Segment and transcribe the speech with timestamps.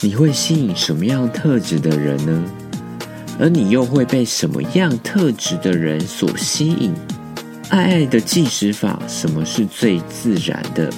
[0.00, 2.44] 你会吸引什么样特质的人呢？
[3.36, 6.94] 而你又会被什么样特质的人所吸引？
[7.68, 10.88] 爱爱的计时法，什么是最自然的？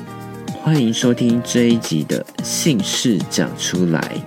[0.63, 4.23] 欢迎收听这一集的姓氏讲出来。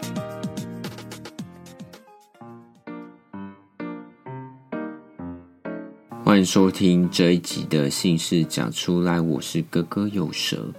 [6.25, 10.73] 欢迎收听这一集的姓氏讲出来，我是哥哥有蛇。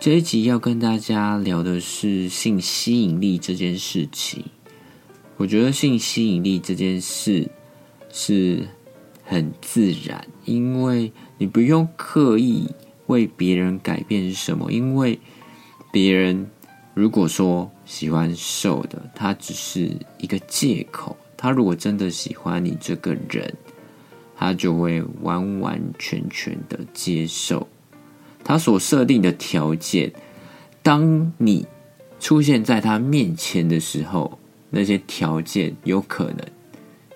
[0.00, 4.42] 这一集要跟大家聊的是性吸引力这件事情。
[5.36, 7.50] 我觉得性吸引力这件事
[8.10, 8.66] 是
[9.22, 12.66] 很自然，因为你不用刻意
[13.08, 14.72] 为别人改变什么。
[14.72, 15.20] 因为
[15.92, 16.50] 别人
[16.94, 21.14] 如果说喜欢瘦的，他只是一个借口。
[21.36, 23.54] 他如果真的喜欢你这个人，
[24.34, 27.68] 他就会完完全全的接受。
[28.42, 30.12] 他所设定的条件，
[30.82, 31.66] 当你
[32.18, 34.38] 出现在他面前的时候，
[34.70, 36.38] 那些条件有可能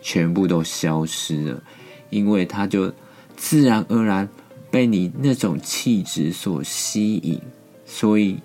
[0.01, 1.63] 全部都消失了，
[2.11, 2.93] 因为他就
[3.37, 4.29] 自然而然
[4.71, 7.41] 被你那种气质所吸引。
[7.87, 8.39] 所以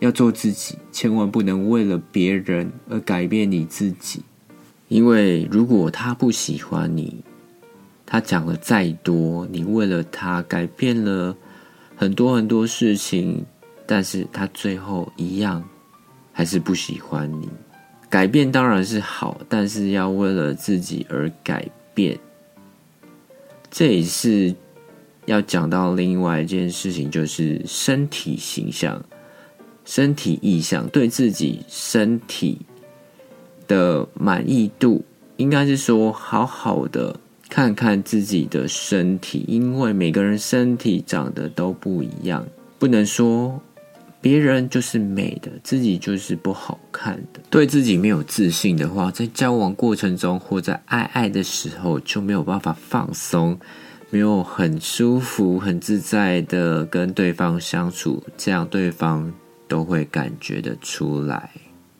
[0.00, 4.22] 要做自己，千万不能为了别人而改变你自己，
[4.88, 7.24] 因为如果他不喜欢你。
[8.10, 11.36] 他讲了再多，你为了他改变了
[11.94, 13.44] 很多很多事情，
[13.84, 15.62] 但是他最后一样
[16.32, 17.46] 还是不喜欢你。
[18.08, 22.18] 改变当然是好，但是要为了自己而改变，
[23.70, 24.54] 这也是
[25.26, 29.04] 要讲到另外一件事情，就是身体形象、
[29.84, 32.62] 身体意向，对自己身体
[33.66, 35.04] 的满意度，
[35.36, 37.14] 应该是说好好的。
[37.48, 42.46] 看看自己的身体，因为每个人身体长得都不一样，
[42.78, 43.60] 不能说
[44.20, 47.40] 别人就是美的，自己就是不好看的。
[47.48, 53.58] 对自己没有自信的话，在交往过程中或在爱爱的时候就没有办法放松，
[54.10, 59.32] 没有很舒服、很自在的跟对方相处，这样对方
[59.66, 61.50] 都会感觉得出来。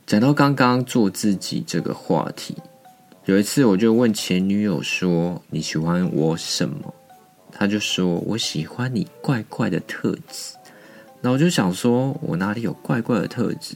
[0.06, 2.54] 讲到刚刚做自己这个话题。
[3.28, 6.94] 有一次，我就问前女友说：“你喜欢我什么？”
[7.52, 10.54] 她就说：“我喜欢你怪怪的特质。”
[11.20, 13.74] 然后我就想说：“我哪里有怪怪的特质？”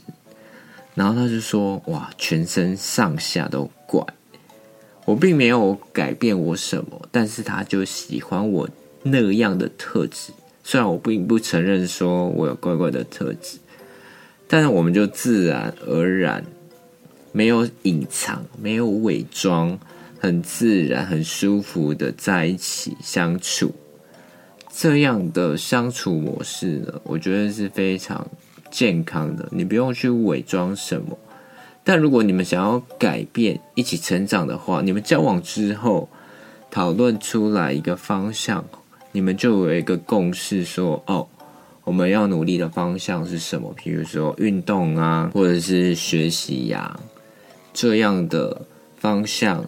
[0.95, 4.03] 然后她就说：“哇，全身上下都怪。”
[5.05, 8.67] 我并没有改变我什么，但是她就喜欢我
[9.03, 10.33] 那样的特质。
[10.63, 13.59] 虽然我并不承认说我有怪怪的特质，
[14.47, 16.43] 但是我们就自然而然。
[17.33, 19.77] 没有隐藏，没有伪装，
[20.19, 23.73] 很自然、很舒服的在一起相处，
[24.71, 28.25] 这样的相处模式呢，我觉得是非常
[28.69, 29.49] 健康的。
[29.51, 31.17] 你不用去伪装什么，
[31.83, 36.07] 但如果你们想要改变、一起成长的话，你们交往之后
[36.69, 38.63] 讨论出来一个方向，
[39.11, 41.27] 你们就有一个共识，说哦，
[41.83, 43.73] 我们要努力的方向是什么？
[43.75, 46.99] 比如说运动啊，或者是学习呀。
[47.73, 48.61] 这样的
[48.95, 49.65] 方向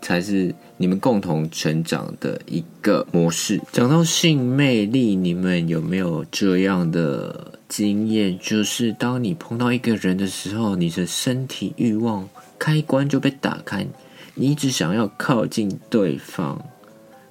[0.00, 3.60] 才是你们共同成长的一个模式。
[3.72, 8.38] 讲到性魅力，你们有没有这样的经验？
[8.38, 12.28] 就是当你碰到一个人的时候，你的身体欲望
[12.58, 13.86] 开关就被打开，
[14.34, 16.60] 你一直想要靠近对方，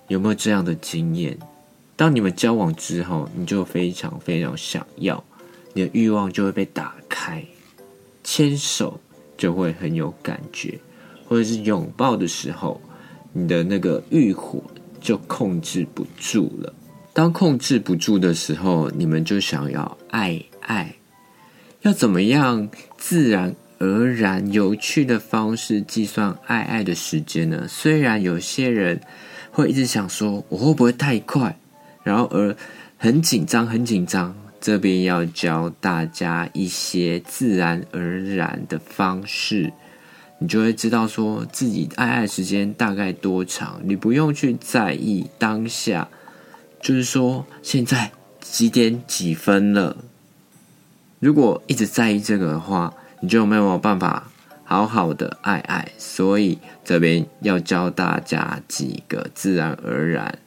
[0.08, 1.38] 有没有这样的经验？
[1.96, 5.24] 当你们交往之后，你就非常非常想要，
[5.74, 7.46] 你的欲望就会被打开，
[8.24, 9.00] 牵手。
[9.44, 10.80] 就会很有感觉，
[11.28, 12.80] 或者是拥抱的时候，
[13.34, 14.64] 你的那个欲火
[15.02, 16.74] 就控制不住了。
[17.12, 20.96] 当控制不住的时候，你们就想要爱爱，
[21.82, 27.66] 要怎么样自然而然、有趣的方式计算爱爱的时间呢？
[27.68, 29.02] 虽然有些人
[29.52, 31.60] 会一直想说，我会不会太快，
[32.02, 32.56] 然后而
[32.98, 34.34] 很紧张、很紧张。
[34.64, 39.74] 这边要教大家一些自然而然的方式，
[40.40, 43.82] 你就会知道说自己爱爱时间大概多长。
[43.84, 46.08] 你不用去在意当下，
[46.80, 49.98] 就是说现在几点几分了。
[51.20, 54.32] 如果一直在意这个的话，你就没有办法
[54.64, 55.92] 好好的爱爱。
[55.98, 60.40] 所以这边要教大家几个自然而然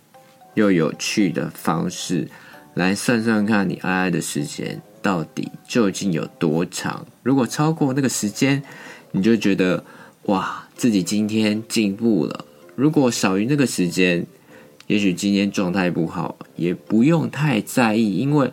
[0.54, 2.30] 又有趣的方式。
[2.76, 7.06] 来算算看你爱爱的时间到底究竟有多长？
[7.22, 8.62] 如果超过那个时间，
[9.12, 9.82] 你就觉得
[10.24, 12.44] 哇，自己今天进步了；
[12.74, 14.26] 如果少于那个时间，
[14.88, 18.52] 也许今天状态不好，也不用太在意，因为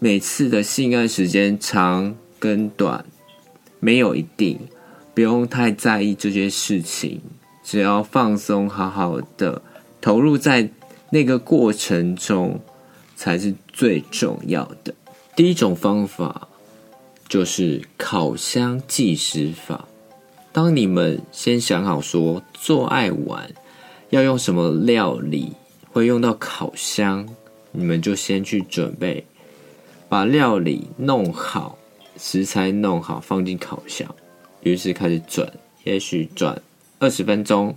[0.00, 3.04] 每次的性爱时间长跟短
[3.78, 4.58] 没有一定，
[5.14, 7.20] 不用太在意这些事情，
[7.62, 9.62] 只要放松，好好的
[10.00, 10.68] 投入在
[11.10, 12.60] 那个过程中，
[13.20, 14.94] 才是最重要的。
[15.36, 16.48] 第一种方法
[17.28, 19.86] 就是烤箱计时法。
[20.52, 23.52] 当你们先想好说做爱完
[24.08, 25.52] 要用什么料理，
[25.92, 27.28] 会用到烤箱，
[27.72, 29.26] 你们就先去准备，
[30.08, 31.76] 把料理弄好，
[32.16, 34.12] 食材弄好，放进烤箱，
[34.62, 35.52] 于是开始转，
[35.84, 36.60] 也许转
[36.98, 37.76] 二十分钟，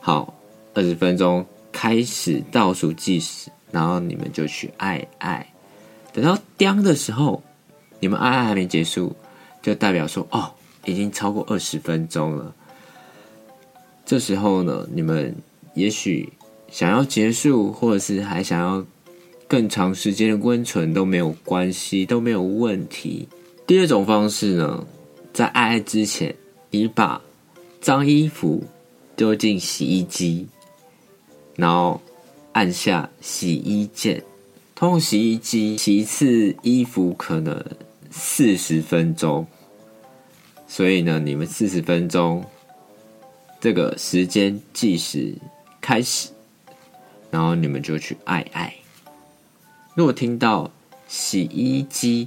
[0.00, 0.34] 好，
[0.72, 5.52] 二十分钟开始倒数计时，然后你们就去爱爱，
[6.12, 7.42] 等到叮的时候，
[7.98, 9.12] 你们爱爱还没结束，
[9.60, 10.52] 就代表说哦。
[10.84, 12.52] 已经超过二十分钟了，
[14.04, 15.32] 这时候呢，你们
[15.74, 16.28] 也许
[16.72, 18.84] 想要结束，或者是还想要
[19.46, 23.28] 更长时间的温存都没有关系，都没有问题。
[23.64, 24.84] 第二种方式呢，
[25.32, 26.34] 在爱爱之前，
[26.70, 27.22] 你把
[27.80, 28.64] 脏衣服
[29.14, 30.48] 丢进洗衣机，
[31.54, 32.02] 然后
[32.52, 34.22] 按下洗衣键，
[34.74, 37.64] 通用洗衣机洗一次衣服可能
[38.10, 39.46] 四十分钟。
[40.68, 42.44] 所以呢，你们四十分钟
[43.60, 45.34] 这个时间计时
[45.80, 46.28] 开始，
[47.30, 48.74] 然后你们就去爱爱。
[49.94, 50.70] 如果听到
[51.08, 52.26] 洗衣机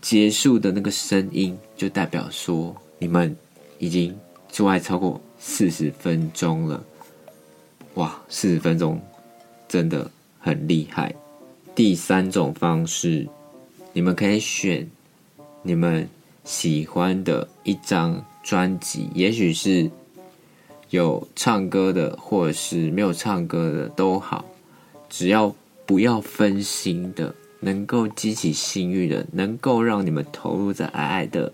[0.00, 3.36] 结束的那个声音，就代表说你们
[3.78, 4.18] 已经
[4.48, 6.82] 做爱超过四十分钟了。
[7.94, 8.98] 哇，四十分钟
[9.72, 11.14] 真的很厉害。
[11.74, 13.26] 第三种方式，
[13.94, 14.86] 你们可以选
[15.62, 16.06] 你们。
[16.44, 19.88] 喜欢的一张专辑，也许是
[20.90, 24.44] 有唱歌的，或者是没有唱歌的都好，
[25.08, 25.54] 只要
[25.86, 31.52] 不要分心的，能够激起性欲的，能够让你们投入在爱爱的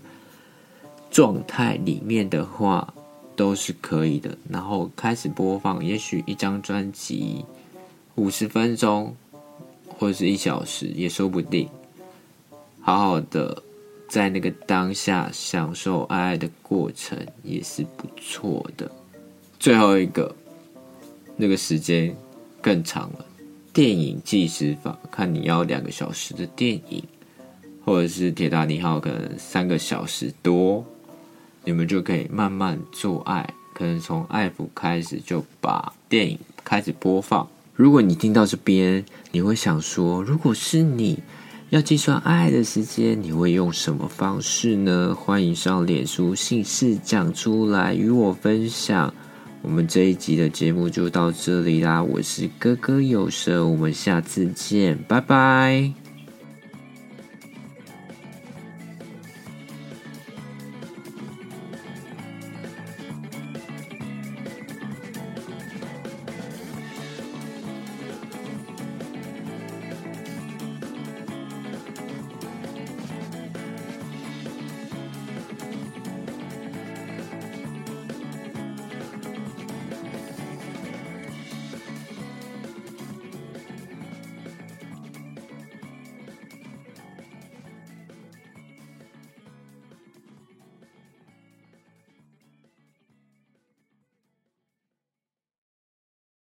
[1.10, 2.94] 状态里面的话，
[3.36, 4.38] 都是可以的。
[4.48, 7.44] 然后开始播放，也许一张专辑
[8.18, 9.14] 五十分钟，
[9.96, 11.68] 或者是一小时，也说不定。
[12.80, 13.62] 好好的。
[14.08, 18.90] 在那个当下享受爱爱的过程也是不错的。
[19.60, 20.34] 最后一个，
[21.36, 22.16] 那个时间
[22.62, 23.26] 更长了。
[23.70, 27.04] 电影计时法，看你要两个小时的电影，
[27.84, 30.82] 或者是铁达尼号可能三个小时多，
[31.62, 33.52] 你们就可以慢慢做爱。
[33.74, 37.46] 可能从爱抚开始就把电影开始播放。
[37.78, 41.22] 如果你听到这边，你会想说，如果是你。
[41.70, 45.14] 要计算爱的时间，你会用什么方式呢？
[45.14, 49.14] 欢迎上脸书姓氏讲出来与我分享。
[49.62, 56.07] 我们这一集的节目就到这里啦，我是哥哥有舌，我们下次见，拜拜。